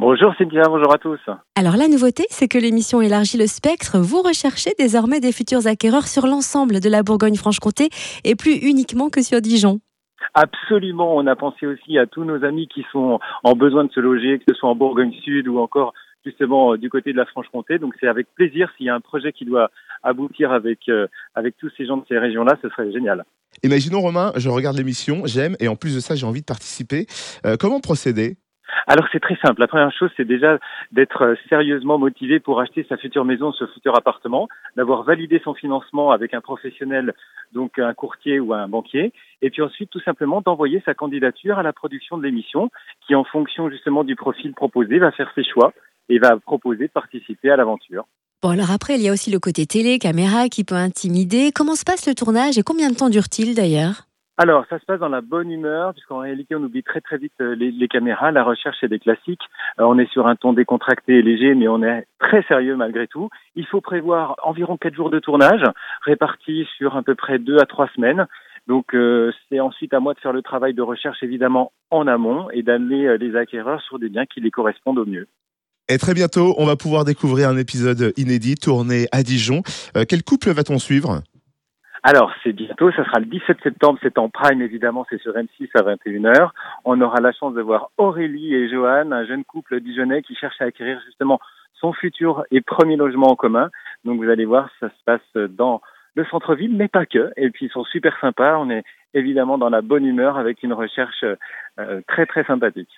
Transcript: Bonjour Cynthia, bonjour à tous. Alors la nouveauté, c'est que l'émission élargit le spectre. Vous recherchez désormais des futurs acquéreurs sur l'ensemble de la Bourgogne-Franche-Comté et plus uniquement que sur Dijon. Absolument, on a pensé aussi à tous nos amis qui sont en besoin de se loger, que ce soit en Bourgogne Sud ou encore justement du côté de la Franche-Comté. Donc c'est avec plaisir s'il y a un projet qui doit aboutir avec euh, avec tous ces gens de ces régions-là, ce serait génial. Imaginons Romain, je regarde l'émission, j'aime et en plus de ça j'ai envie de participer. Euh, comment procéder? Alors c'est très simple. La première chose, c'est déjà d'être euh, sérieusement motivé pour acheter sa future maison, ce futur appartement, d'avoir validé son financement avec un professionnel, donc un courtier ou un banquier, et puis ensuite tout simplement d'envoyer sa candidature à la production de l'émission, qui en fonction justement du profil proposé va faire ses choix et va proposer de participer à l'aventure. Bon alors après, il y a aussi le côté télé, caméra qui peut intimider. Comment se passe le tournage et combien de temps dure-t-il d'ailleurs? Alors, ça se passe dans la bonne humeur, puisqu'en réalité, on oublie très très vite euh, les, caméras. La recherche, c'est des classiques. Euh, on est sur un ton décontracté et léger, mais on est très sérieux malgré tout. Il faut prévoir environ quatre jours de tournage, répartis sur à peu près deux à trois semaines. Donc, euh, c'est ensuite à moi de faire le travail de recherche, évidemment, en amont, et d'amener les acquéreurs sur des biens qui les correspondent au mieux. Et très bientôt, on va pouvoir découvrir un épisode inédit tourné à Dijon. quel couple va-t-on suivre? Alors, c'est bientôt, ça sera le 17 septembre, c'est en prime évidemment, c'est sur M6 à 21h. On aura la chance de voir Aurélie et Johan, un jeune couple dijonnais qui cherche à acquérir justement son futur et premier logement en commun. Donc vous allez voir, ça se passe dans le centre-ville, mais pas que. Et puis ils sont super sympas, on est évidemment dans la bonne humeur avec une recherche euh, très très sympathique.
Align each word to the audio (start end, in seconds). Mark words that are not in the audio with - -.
Bonjour 0.00 0.34
Cynthia, 0.38 0.62
bonjour 0.66 0.94
à 0.94 0.96
tous. 0.96 1.20
Alors 1.56 1.76
la 1.76 1.86
nouveauté, 1.86 2.24
c'est 2.30 2.48
que 2.48 2.56
l'émission 2.56 3.02
élargit 3.02 3.36
le 3.36 3.46
spectre. 3.46 3.98
Vous 3.98 4.22
recherchez 4.22 4.70
désormais 4.78 5.20
des 5.20 5.30
futurs 5.30 5.66
acquéreurs 5.66 6.06
sur 6.06 6.26
l'ensemble 6.26 6.80
de 6.80 6.88
la 6.88 7.02
Bourgogne-Franche-Comté 7.02 7.90
et 8.24 8.34
plus 8.34 8.54
uniquement 8.54 9.10
que 9.10 9.20
sur 9.20 9.42
Dijon. 9.42 9.80
Absolument, 10.32 11.14
on 11.14 11.26
a 11.26 11.36
pensé 11.36 11.66
aussi 11.66 11.98
à 11.98 12.06
tous 12.06 12.24
nos 12.24 12.42
amis 12.44 12.66
qui 12.66 12.82
sont 12.90 13.20
en 13.44 13.54
besoin 13.54 13.84
de 13.84 13.92
se 13.92 14.00
loger, 14.00 14.38
que 14.38 14.44
ce 14.48 14.54
soit 14.54 14.70
en 14.70 14.74
Bourgogne 14.74 15.12
Sud 15.22 15.48
ou 15.48 15.58
encore 15.58 15.92
justement 16.24 16.78
du 16.78 16.88
côté 16.88 17.12
de 17.12 17.18
la 17.18 17.26
Franche-Comté. 17.26 17.78
Donc 17.78 17.92
c'est 18.00 18.08
avec 18.08 18.26
plaisir 18.34 18.70
s'il 18.78 18.86
y 18.86 18.88
a 18.88 18.94
un 18.94 19.00
projet 19.00 19.34
qui 19.34 19.44
doit 19.44 19.70
aboutir 20.02 20.50
avec 20.50 20.88
euh, 20.88 21.08
avec 21.34 21.58
tous 21.58 21.70
ces 21.76 21.84
gens 21.84 21.98
de 21.98 22.04
ces 22.08 22.16
régions-là, 22.16 22.56
ce 22.62 22.70
serait 22.70 22.90
génial. 22.90 23.26
Imaginons 23.62 24.00
Romain, 24.00 24.32
je 24.36 24.48
regarde 24.48 24.78
l'émission, 24.78 25.26
j'aime 25.26 25.56
et 25.60 25.68
en 25.68 25.76
plus 25.76 25.94
de 25.94 26.00
ça 26.00 26.14
j'ai 26.14 26.24
envie 26.24 26.40
de 26.40 26.46
participer. 26.46 27.04
Euh, 27.44 27.58
comment 27.60 27.80
procéder? 27.80 28.38
Alors 28.86 29.06
c'est 29.12 29.20
très 29.20 29.36
simple. 29.36 29.60
La 29.60 29.68
première 29.68 29.92
chose, 29.92 30.10
c'est 30.16 30.24
déjà 30.24 30.58
d'être 30.92 31.22
euh, 31.22 31.34
sérieusement 31.48 31.98
motivé 31.98 32.40
pour 32.40 32.60
acheter 32.60 32.84
sa 32.88 32.96
future 32.96 33.24
maison, 33.24 33.52
ce 33.52 33.66
futur 33.66 33.96
appartement, 33.96 34.48
d'avoir 34.76 35.02
validé 35.02 35.40
son 35.44 35.54
financement 35.54 36.10
avec 36.10 36.34
un 36.34 36.40
professionnel, 36.40 37.14
donc 37.52 37.78
un 37.78 37.94
courtier 37.94 38.40
ou 38.40 38.52
un 38.52 38.68
banquier, 38.68 39.12
et 39.42 39.50
puis 39.50 39.62
ensuite 39.62 39.90
tout 39.90 40.00
simplement 40.00 40.40
d'envoyer 40.40 40.82
sa 40.84 40.94
candidature 40.94 41.58
à 41.58 41.62
la 41.62 41.72
production 41.72 42.18
de 42.18 42.22
l'émission, 42.22 42.70
qui 43.06 43.14
en 43.14 43.24
fonction 43.24 43.70
justement 43.70 44.04
du 44.04 44.16
profil 44.16 44.54
proposé 44.54 44.98
va 44.98 45.12
faire 45.12 45.30
ses 45.34 45.44
choix 45.44 45.72
et 46.08 46.18
va 46.18 46.36
proposer 46.38 46.86
de 46.86 46.92
participer 46.92 47.50
à 47.50 47.56
l'aventure. 47.56 48.06
Bon 48.42 48.50
alors 48.50 48.70
après, 48.70 48.94
il 48.94 49.02
y 49.02 49.08
a 49.08 49.12
aussi 49.12 49.30
le 49.30 49.38
côté 49.38 49.66
télé, 49.66 49.98
caméra 49.98 50.48
qui 50.48 50.64
peut 50.64 50.74
intimider. 50.74 51.52
Comment 51.54 51.74
se 51.74 51.84
passe 51.84 52.06
le 52.06 52.14
tournage 52.14 52.56
et 52.58 52.62
combien 52.62 52.90
de 52.90 52.96
temps 52.96 53.10
dure-t-il 53.10 53.54
d'ailleurs? 53.54 54.09
Alors, 54.40 54.64
ça 54.70 54.78
se 54.78 54.86
passe 54.86 55.00
dans 55.00 55.10
la 55.10 55.20
bonne 55.20 55.50
humeur, 55.50 55.92
puisqu'en 55.92 56.20
réalité, 56.20 56.54
on 56.54 56.62
oublie 56.62 56.82
très 56.82 57.02
très 57.02 57.18
vite 57.18 57.34
euh, 57.42 57.54
les, 57.54 57.88
caméras. 57.88 58.32
La 58.32 58.42
recherche, 58.42 58.78
c'est 58.80 58.88
des 58.88 58.98
classiques. 58.98 59.42
Euh, 59.78 59.84
on 59.84 59.98
est 59.98 60.10
sur 60.10 60.26
un 60.26 60.34
ton 60.34 60.54
décontracté 60.54 61.18
et 61.18 61.22
léger, 61.22 61.54
mais 61.54 61.68
on 61.68 61.82
est 61.82 62.06
très 62.18 62.42
sérieux 62.44 62.74
malgré 62.74 63.06
tout. 63.06 63.28
Il 63.54 63.66
faut 63.66 63.82
prévoir 63.82 64.36
environ 64.42 64.78
quatre 64.78 64.94
jours 64.94 65.10
de 65.10 65.18
tournage, 65.18 65.62
répartis 66.06 66.66
sur 66.78 66.96
à 66.96 67.02
peu 67.02 67.14
près 67.14 67.38
deux 67.38 67.58
à 67.58 67.66
trois 67.66 67.88
semaines. 67.94 68.26
Donc, 68.66 68.94
euh, 68.94 69.30
c'est 69.50 69.60
ensuite 69.60 69.92
à 69.92 70.00
moi 70.00 70.14
de 70.14 70.20
faire 70.20 70.32
le 70.32 70.40
travail 70.40 70.72
de 70.72 70.80
recherche, 70.80 71.22
évidemment, 71.22 71.72
en 71.90 72.06
amont, 72.06 72.48
et 72.50 72.62
d'amener 72.62 73.18
les 73.18 73.36
acquéreurs 73.36 73.82
sur 73.82 73.98
des 73.98 74.08
biens 74.08 74.24
qui 74.24 74.40
les 74.40 74.50
correspondent 74.50 75.00
au 75.00 75.06
mieux. 75.06 75.28
Et 75.90 75.98
très 75.98 76.14
bientôt, 76.14 76.54
on 76.56 76.64
va 76.64 76.76
pouvoir 76.76 77.04
découvrir 77.04 77.50
un 77.50 77.58
épisode 77.58 78.14
inédit 78.16 78.54
tourné 78.54 79.06
à 79.12 79.22
Dijon. 79.22 79.60
quel 80.08 80.22
couple 80.22 80.50
va-t-on 80.52 80.78
suivre? 80.78 81.20
Alors, 82.02 82.32
c'est 82.42 82.54
bientôt, 82.54 82.90
ça 82.92 83.04
sera 83.04 83.20
le 83.20 83.26
17 83.26 83.58
septembre, 83.62 83.98
c'est 84.02 84.16
en 84.16 84.30
prime 84.30 84.62
évidemment, 84.62 85.06
c'est 85.10 85.20
sur 85.20 85.34
M6 85.34 85.68
à 85.74 85.82
21h. 85.82 86.50
On 86.84 87.00
aura 87.02 87.20
la 87.20 87.32
chance 87.32 87.52
de 87.52 87.60
voir 87.60 87.90
Aurélie 87.98 88.54
et 88.54 88.70
Johan, 88.70 89.12
un 89.12 89.26
jeune 89.26 89.44
couple 89.44 89.80
dijonnais 89.80 90.22
qui 90.22 90.34
cherche 90.34 90.60
à 90.60 90.64
acquérir 90.64 90.98
justement 91.04 91.40
son 91.74 91.92
futur 91.92 92.44
et 92.50 92.62
premier 92.62 92.96
logement 92.96 93.30
en 93.30 93.36
commun. 93.36 93.70
Donc 94.04 94.18
vous 94.18 94.30
allez 94.30 94.46
voir, 94.46 94.70
ça 94.80 94.88
se 94.88 95.04
passe 95.04 95.50
dans 95.50 95.82
le 96.14 96.24
centre-ville, 96.24 96.74
mais 96.74 96.88
pas 96.88 97.04
que. 97.04 97.32
Et 97.36 97.50
puis 97.50 97.66
ils 97.66 97.72
sont 97.72 97.84
super 97.84 98.18
sympas, 98.20 98.56
on 98.58 98.70
est 98.70 98.84
évidemment 99.12 99.58
dans 99.58 99.70
la 99.70 99.82
bonne 99.82 100.06
humeur 100.06 100.38
avec 100.38 100.62
une 100.62 100.72
recherche 100.72 101.24
euh, 101.78 102.00
très 102.08 102.24
très 102.24 102.44
sympathique. 102.44 102.90